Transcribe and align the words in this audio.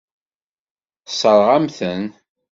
Tessṛeɣ-am-ten. 1.05 2.03